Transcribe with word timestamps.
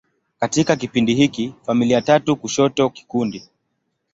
Katika 0.39 0.75
kipindi 0.75 1.15
hiki, 1.15 1.53
familia 1.65 2.01
tatu 2.01 2.35
kushoto 2.35 2.89
kikundi. 2.89 3.49